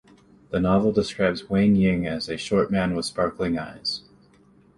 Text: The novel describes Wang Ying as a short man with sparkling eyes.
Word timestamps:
The 0.49 0.59
novel 0.59 0.91
describes 0.91 1.47
Wang 1.47 1.75
Ying 1.75 2.07
as 2.07 2.27
a 2.27 2.35
short 2.35 2.71
man 2.71 2.95
with 2.95 3.05
sparkling 3.05 3.59
eyes. 3.59 4.01